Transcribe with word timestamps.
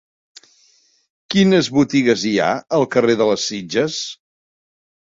Quines 1.35 1.69
botigues 1.77 2.25
hi 2.31 2.35
ha 2.39 2.49
al 2.79 2.89
carrer 2.97 3.21
de 3.23 3.33
les 3.35 3.49
Sitges? 3.53 4.05